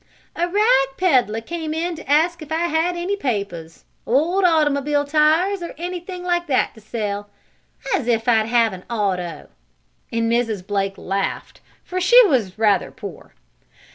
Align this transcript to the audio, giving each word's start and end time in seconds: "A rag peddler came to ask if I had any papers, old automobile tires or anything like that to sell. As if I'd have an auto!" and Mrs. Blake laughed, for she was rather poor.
"A 0.35 0.47
rag 0.47 0.87
peddler 0.97 1.41
came 1.41 1.73
to 1.95 2.09
ask 2.11 2.41
if 2.41 2.51
I 2.51 2.63
had 2.65 2.95
any 2.97 3.15
papers, 3.15 3.85
old 4.07 4.43
automobile 4.43 5.05
tires 5.05 5.61
or 5.61 5.75
anything 5.77 6.23
like 6.23 6.47
that 6.47 6.73
to 6.73 6.81
sell. 6.81 7.29
As 7.95 8.07
if 8.07 8.27
I'd 8.27 8.47
have 8.47 8.73
an 8.73 8.83
auto!" 8.89 9.49
and 10.11 10.23
Mrs. 10.23 10.65
Blake 10.65 10.97
laughed, 10.97 11.61
for 11.83 12.01
she 12.01 12.19
was 12.25 12.57
rather 12.57 12.89
poor. 12.89 13.33